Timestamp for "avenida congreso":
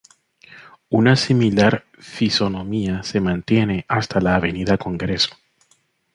4.33-5.29